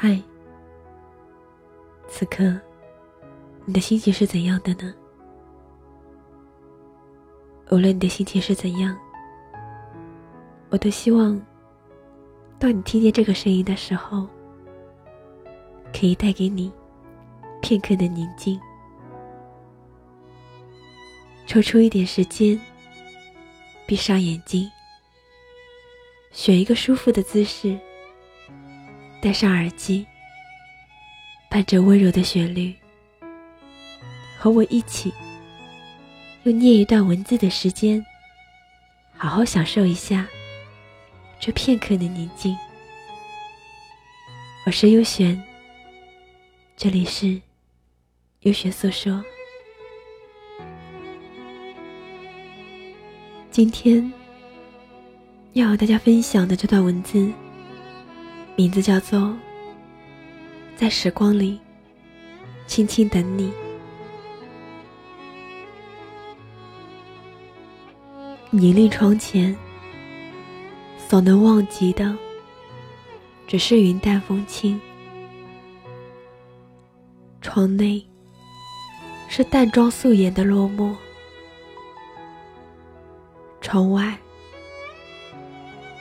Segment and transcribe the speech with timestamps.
[0.00, 0.16] 嗨，
[2.08, 2.56] 此刻
[3.64, 4.94] 你的心情是怎样的呢？
[7.72, 8.96] 无论你的心情是怎样，
[10.70, 11.44] 我都希望，
[12.60, 14.24] 当你听见这个声音的时候，
[15.92, 16.72] 可以带给你
[17.60, 18.56] 片刻的宁静。
[21.44, 22.56] 抽出一点时间，
[23.84, 24.70] 闭上眼睛，
[26.30, 27.76] 选一个舒服的姿势，
[29.20, 30.06] 戴上耳机，
[31.50, 32.72] 伴着温柔的旋律，
[34.38, 35.12] 和我一起。
[36.44, 38.04] 用念一段文字的时间，
[39.16, 40.26] 好好享受一下
[41.40, 42.56] 这片刻的宁静。
[44.64, 45.42] 我是优璇，
[46.76, 47.42] 这里是
[48.42, 49.22] 优璇诉说。
[53.50, 54.12] 今天
[55.54, 57.30] 要和大家分享的这段文字，
[58.58, 59.20] 名字叫做
[60.74, 61.60] 《在时光里
[62.66, 63.52] 轻轻等你》。
[68.50, 69.56] 凝立窗前，
[70.98, 72.18] 所能望及的，
[73.46, 74.80] 只是云淡风轻。
[77.40, 78.04] 窗内
[79.28, 80.96] 是淡妆素颜的落寞，
[83.60, 84.18] 窗外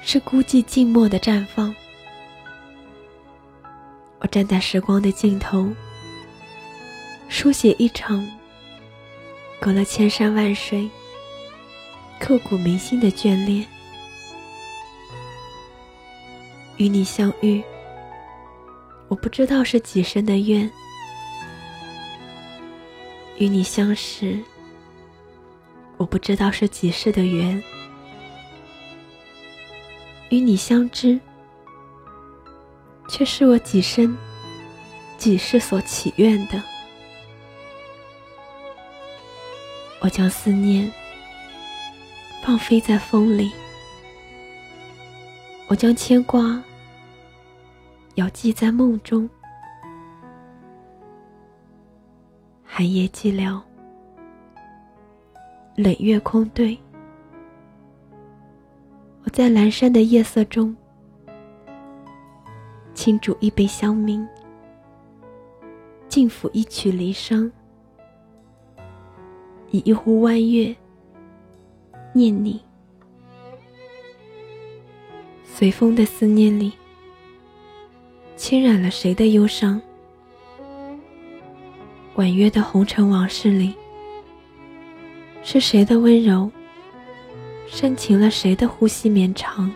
[0.00, 1.74] 是孤寂静默的绽放。
[4.36, 5.66] 站在时光的尽头，
[7.26, 8.30] 书写一场
[9.58, 10.86] 隔了千山万水。
[12.20, 13.66] 刻骨铭心的眷恋，
[16.76, 17.64] 与你相遇，
[19.08, 20.68] 我不知道是几生的愿；
[23.38, 24.38] 与你相识，
[25.96, 27.58] 我不知道是几世的缘；
[30.28, 31.18] 与你相知，
[33.08, 34.16] 却是我几生
[35.16, 36.62] 几世所祈愿的。
[40.00, 40.92] 我将思念。
[42.44, 43.50] 放飞在风里，
[45.66, 46.62] 我将牵挂
[48.14, 49.28] 遥寄在梦中。
[52.64, 53.60] 寒夜寂寥，
[55.74, 56.78] 冷月空对，
[59.24, 60.76] 我在阑珊的夜色中，
[62.96, 64.26] 轻煮一杯香茗，
[66.08, 67.52] 静抚一曲离殇，
[69.70, 70.74] 以一壶弯月。
[72.14, 72.58] 念你，
[75.44, 76.72] 随风的思念里，
[78.34, 79.78] 侵染了谁的忧伤？
[82.14, 83.74] 婉约的红尘往事里，
[85.42, 86.50] 是谁的温柔，
[87.66, 89.70] 深情了谁的呼吸绵长？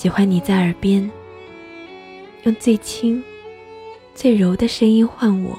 [0.00, 1.10] 喜欢你在耳边，
[2.44, 3.22] 用最轻、
[4.14, 5.58] 最柔的声音唤我。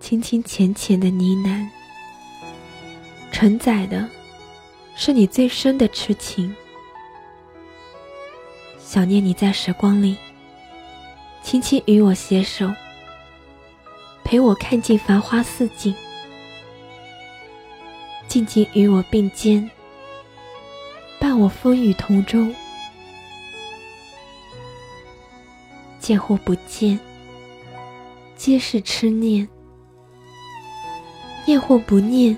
[0.00, 1.64] 轻轻浅浅的呢喃，
[3.30, 4.04] 承载的
[4.96, 6.52] 是你最深的痴情。
[8.80, 10.16] 想念你在时光里，
[11.40, 12.68] 轻轻与我携手，
[14.24, 15.94] 陪我看尽繁花似锦，
[18.26, 19.70] 静静与我并肩，
[21.38, 22.46] 我风雨同舟。
[25.98, 26.98] 见或不见，
[28.36, 29.46] 皆是痴念。
[31.44, 32.36] 念或不念，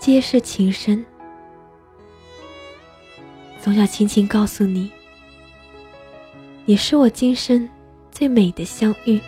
[0.00, 1.04] 皆是情深。
[3.60, 4.90] 总想轻轻告诉你，
[6.64, 7.68] 你是我今生
[8.10, 9.20] 最美的相遇。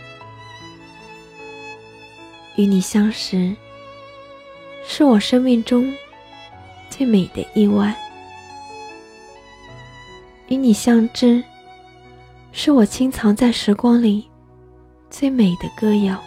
[2.57, 3.55] 与你相识，
[4.87, 5.95] 是我生命中
[7.01, 7.97] 最美的意外。
[10.49, 11.43] 与你相知，
[12.53, 14.29] 是我清藏在时光里
[15.09, 16.23] 最美的歌谣。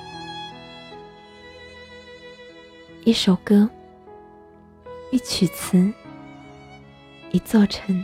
[3.03, 3.69] 一首歌，
[5.11, 5.93] 一曲词，
[7.29, 8.03] 一座城，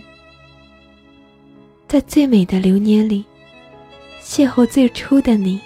[1.88, 3.26] 在最美的流年里，
[4.22, 5.60] 邂逅最初的你。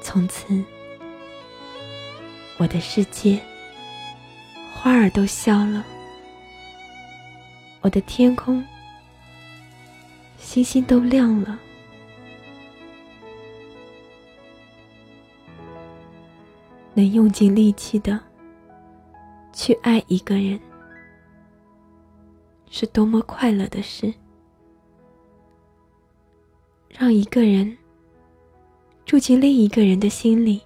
[0.00, 0.64] 从此，
[2.56, 3.38] 我的世界，
[4.84, 5.82] 花儿都笑了，
[7.80, 8.62] 我的天空，
[10.36, 11.58] 星星都亮了。
[16.92, 18.20] 能用尽力气的
[19.54, 20.60] 去爱一个人，
[22.68, 24.12] 是多么快乐的事；
[26.90, 27.74] 让一个人
[29.06, 30.60] 住进另一个人的心里，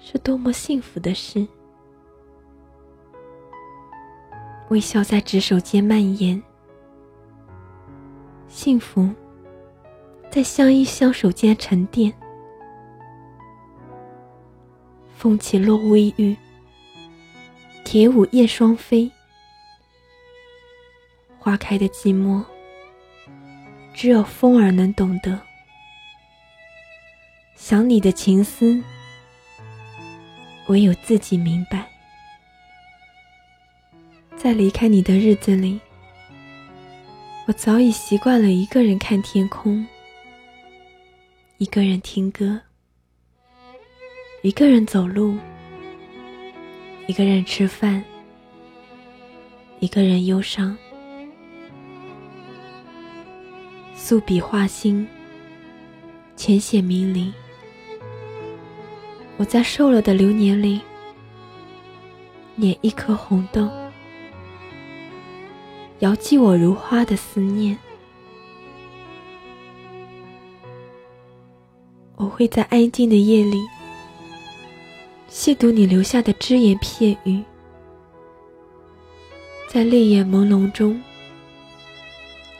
[0.00, 1.46] 是多么幸福的事。
[4.74, 6.42] 微笑在指手间蔓延，
[8.48, 9.08] 幸福
[10.32, 12.12] 在相依相守间沉淀。
[15.16, 16.36] 风起落微雨，
[17.84, 19.08] 蝶舞燕双飞。
[21.38, 22.42] 花开的寂寞，
[23.94, 25.40] 只有风儿能懂得。
[27.54, 28.82] 想你的情思，
[30.66, 31.93] 唯有自己明白。
[34.44, 35.80] 在离开你的日子里，
[37.46, 39.82] 我早已习惯了一个人看天空，
[41.56, 42.60] 一个人听歌。
[44.42, 45.38] 一个人走路，
[47.06, 48.04] 一个人吃饭，
[49.80, 50.76] 一个人忧伤。
[53.94, 55.08] 素笔画心，
[56.36, 57.32] 浅显明理。
[59.38, 60.82] 我在瘦了的流年里，
[62.56, 63.70] 捻一颗红豆，
[66.00, 67.78] 遥寄我如花的思念。
[72.16, 73.60] 我会在安静的夜里。
[75.28, 77.42] 细读你留下的只言片语，
[79.68, 81.02] 在泪眼朦胧中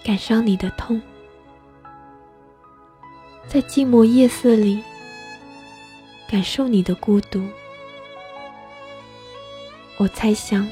[0.02, 1.00] 感伤你的痛，
[3.46, 4.82] 在寂寞夜色里
[6.28, 7.46] 感受你的孤独。
[9.96, 10.68] 我猜想，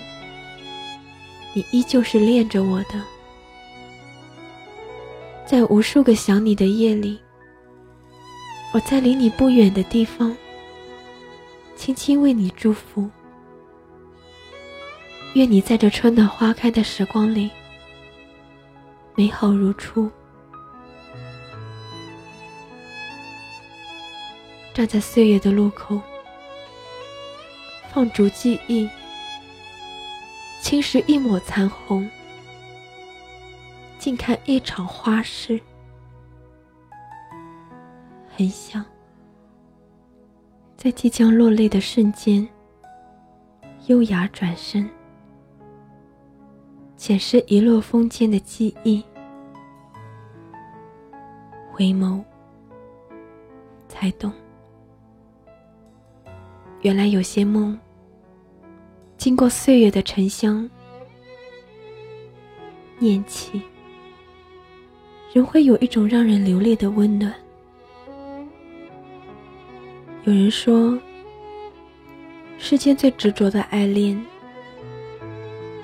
[1.54, 3.02] 你依旧是恋着我的，
[5.44, 7.20] 在无数个想你的夜里，
[8.72, 10.34] 我在离你不远的地方。
[11.74, 13.10] 轻轻为你祝福，
[15.34, 17.50] 愿你在这春暖花开的时光里，
[19.16, 20.08] 美好如初。
[24.72, 26.00] 站在岁月的路口，
[27.92, 28.88] 放逐记忆，
[30.72, 32.08] 侵蚀一抹残红，
[33.98, 35.60] 静看一场花事，
[38.34, 38.82] 很想。
[40.74, 42.48] 在即将落泪的瞬间，
[43.88, 44.88] 优雅转身，
[46.96, 49.04] 浅拾一落风间的记忆，
[51.70, 52.24] 回眸，
[53.88, 54.32] 才懂，
[56.80, 57.78] 原来有些梦，
[59.22, 60.68] 经过岁月的沉香，
[62.98, 63.62] 念起，
[65.32, 67.32] 仍会有一种让人流泪的温暖。
[70.24, 70.98] 有人说，
[72.58, 74.20] 世间最执着的爱恋，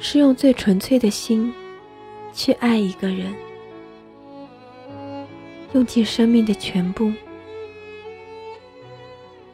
[0.00, 1.55] 是用最纯粹的心
[2.32, 3.32] 去爱一个人，
[5.75, 7.12] 用尽生命的全部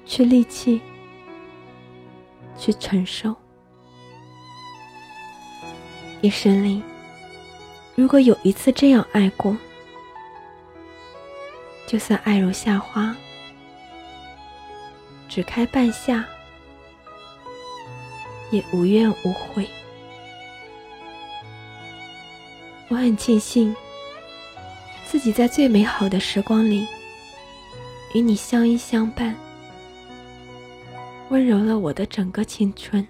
[0.07, 0.81] 去力气，
[2.57, 3.37] 去承受。
[6.25, 6.83] 一生里，
[7.95, 9.55] 如果有一次这样爱过，
[11.87, 13.15] 就算爱如夏花。
[15.29, 16.25] 只开半夏，
[18.51, 19.69] 也无怨无悔。
[22.89, 23.77] 我很庆幸，
[25.05, 26.87] 自己在最美好的时光里，
[28.15, 29.37] 与你相依相伴，
[31.29, 33.07] 温柔了我的整个青春。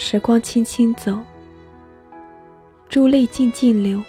[0.00, 1.18] 时光轻轻走，
[2.88, 4.00] 珠泪静静流。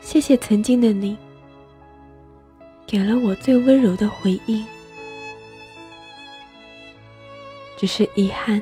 [0.00, 1.14] 谢谢曾经的你。
[2.86, 4.64] 给了我最温柔的回应，
[7.76, 8.60] 只是遗憾，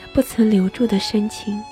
[0.00, 1.62] 他不曾留住的深情。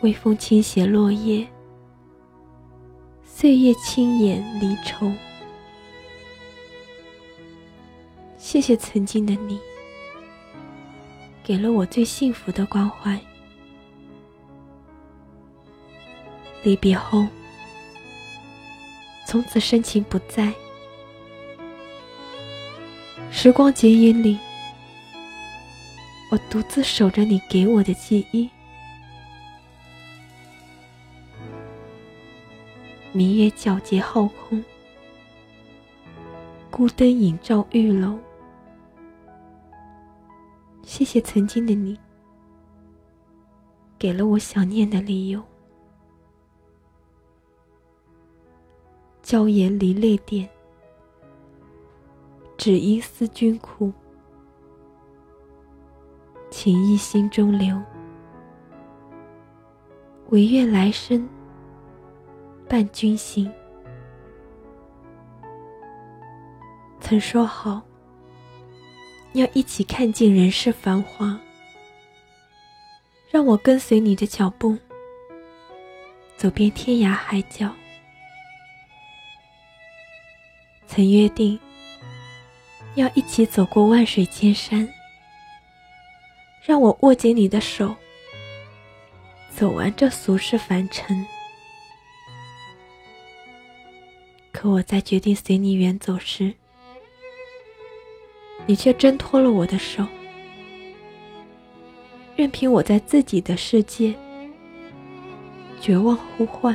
[0.00, 1.46] 微风轻携落叶，
[3.26, 5.12] 岁月轻掩离愁。
[8.50, 9.60] 谢谢曾经的你，
[11.40, 13.16] 给了我最幸福的关怀。
[16.64, 17.24] 离别后。
[19.24, 20.52] 从此深情不在，
[23.30, 24.36] 时光剪影里，
[26.32, 28.50] 我独自守着你给我的记忆。
[33.12, 34.64] 明月皎洁皓空，
[36.68, 38.18] 孤灯影照玉楼。
[40.82, 41.98] 谢谢曾经的你，
[43.98, 45.42] 给了我想念的理由。
[49.22, 50.48] 娇颜离泪点，
[52.56, 53.92] 只因思君苦。
[56.50, 57.80] 情意心中留，
[60.30, 61.28] 唯愿来生
[62.68, 63.50] 伴君行。
[67.00, 67.80] 曾说好，
[69.32, 71.38] 要一起看尽人世繁华。
[73.30, 74.76] 让我跟随你的脚步，
[76.36, 77.72] 走遍天涯海角。
[80.86, 81.58] 曾约定，
[82.96, 84.88] 要一起走过万水千山。
[86.62, 87.94] 让我握紧你的手，
[89.54, 91.24] 走完这俗世凡尘。
[94.52, 96.52] 可我在决定随你远走时，
[98.66, 100.06] 你却挣脱了我的手。
[102.36, 104.14] 任凭我在自己的世界
[105.80, 106.74] 绝望呼唤，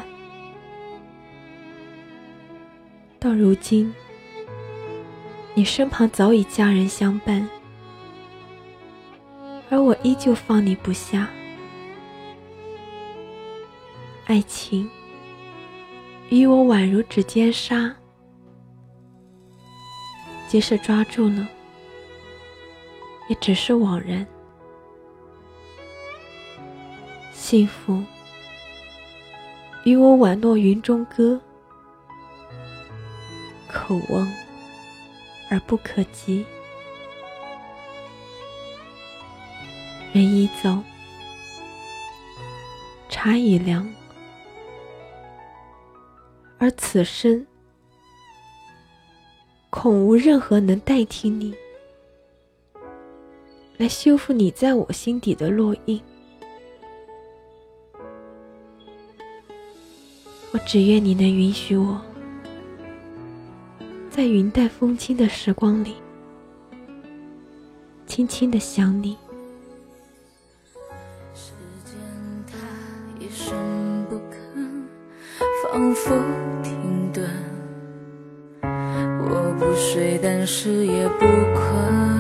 [3.19, 3.91] 到如今，
[5.55, 7.47] 你身旁早已家人相伴，
[9.69, 11.27] 而我依旧放你不下。
[14.25, 14.89] 爱情
[16.29, 17.95] 与我宛如指尖沙，
[20.47, 21.47] 即使抓住了，
[23.27, 24.25] 也只是枉然。
[27.31, 28.03] 幸福
[29.83, 31.39] 与我宛若云中歌，
[33.67, 34.27] 可望
[35.49, 36.45] 而不可及。
[40.11, 40.81] 人已走，
[43.09, 43.87] 茶已凉，
[46.57, 47.45] 而此生
[49.69, 51.53] 恐无任何能代替你，
[53.77, 56.01] 来修复你在我心底的烙印。
[60.51, 61.99] 我只愿你能允许我，
[64.09, 65.95] 在云淡风轻的时光里，
[68.07, 69.17] 轻轻的想你。
[71.33, 71.51] 时
[71.83, 71.93] 间
[72.47, 72.55] 它
[73.19, 74.85] 一声不吭，
[75.63, 76.15] 仿佛
[76.63, 77.29] 停顿。
[78.61, 82.14] 我不睡，但是也不困。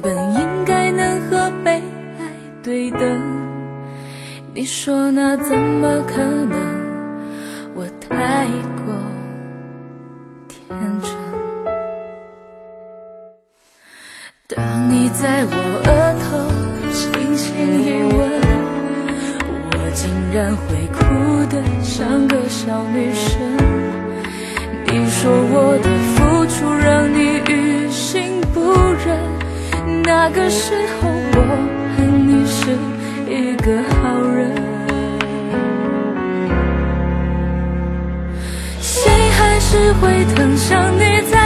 [0.00, 1.82] 本应该能和被爱
[2.62, 3.00] 对等。
[4.54, 6.74] 你说那怎么可能？
[7.74, 8.46] 我太
[8.84, 8.94] 过
[10.48, 10.60] 天
[11.02, 11.10] 真。
[14.46, 15.88] 当你在我额
[16.22, 16.24] 头
[16.92, 17.44] 轻轻
[17.82, 18.16] 一吻，
[19.72, 20.98] 我竟然会哭
[21.50, 23.32] 得像个小女生。
[24.86, 27.18] 你说我的付出让你
[27.50, 27.88] 于，
[30.04, 31.38] 那个时候我
[31.96, 32.76] 恨你是。
[33.26, 34.52] 一个好人，
[38.80, 41.43] 心还是会疼，想你在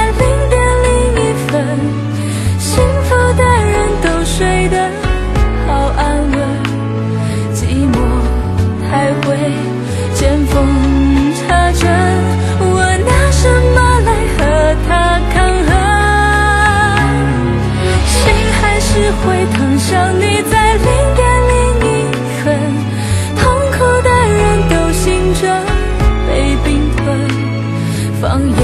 [28.38, 28.56] 放眼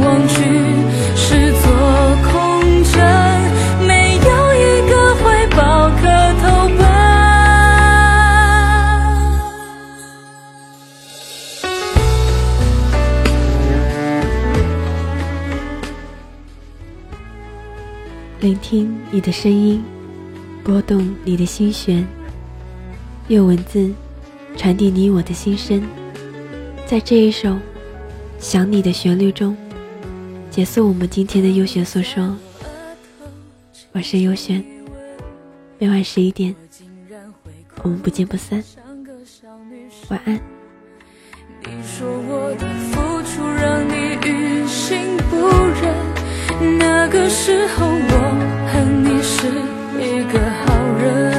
[0.00, 0.36] 望去，
[1.16, 1.66] 是座
[2.22, 2.30] 空
[2.84, 2.94] 城，
[3.84, 4.20] 没有
[4.54, 6.06] 一个怀抱可
[6.40, 6.86] 投奔。
[18.38, 19.82] 聆听你的声音，
[20.62, 22.06] 拨动你的心弦，
[23.26, 23.92] 用文字
[24.56, 25.82] 传递你我的心声，
[26.86, 27.56] 在这一首。
[28.38, 29.56] 想你的旋律中，
[30.50, 32.36] 结束我们今天的优选诉说。
[33.92, 34.64] 我是优选，
[35.78, 36.54] 每晚十一点，
[37.82, 38.62] 我们不见不散。
[40.08, 40.38] 晚安。
[41.64, 45.36] 你说我的付出让你于心不
[45.80, 48.12] 忍，那个时候我
[48.72, 49.48] 恨你是
[49.98, 50.66] 一个好
[50.98, 51.35] 人，